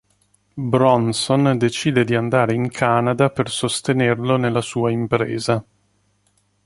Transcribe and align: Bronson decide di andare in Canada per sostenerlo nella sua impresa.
Bronson 0.71 1.59
decide 1.59 2.03
di 2.03 2.15
andare 2.15 2.55
in 2.55 2.71
Canada 2.71 3.29
per 3.29 3.51
sostenerlo 3.51 4.35
nella 4.35 4.61
sua 4.61 4.89
impresa. 4.89 5.63